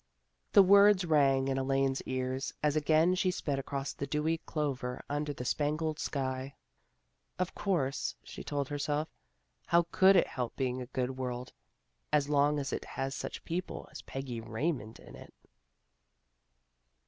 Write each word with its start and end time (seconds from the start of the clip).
The 0.53 0.63
words 0.63 1.05
rang 1.05 1.47
in 1.47 1.59
Elaine? 1.59 1.91
s 1.91 2.01
ears 2.07 2.55
as 2.63 2.75
again 2.75 3.13
she 3.13 3.29
sped 3.29 3.59
across 3.59 3.93
the 3.93 4.07
dewy 4.07 4.39
clover 4.47 5.03
under 5.07 5.31
the 5.31 5.45
spangled 5.45 5.99
sky." 5.99 6.55
Of 7.37 7.53
course," 7.53 8.15
she 8.23 8.43
told 8.43 8.67
herself." 8.69 9.09
How 9.67 9.85
could 9.91 10.15
it 10.15 10.25
help 10.25 10.55
being 10.55 10.81
a 10.81 10.87
good 10.87 11.15
world 11.19 11.53
as 12.11 12.29
long 12.29 12.57
as 12.57 12.73
it 12.73 12.83
has 12.83 13.13
such 13.13 13.45
people 13.45 13.87
as 13.91 14.01
Peggy 14.01 14.41
Raymond 14.41 14.99
in 14.99 15.15
it? 15.15 15.35